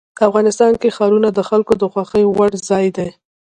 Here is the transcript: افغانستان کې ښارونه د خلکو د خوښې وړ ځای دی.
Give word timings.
افغانستان 0.27 0.73
کې 0.81 0.93
ښارونه 0.95 1.29
د 1.33 1.39
خلکو 1.49 1.73
د 1.81 1.83
خوښې 1.91 2.23
وړ 2.37 2.51
ځای 2.69 2.85
دی. 2.97 3.09